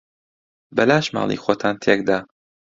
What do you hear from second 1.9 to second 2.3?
دا.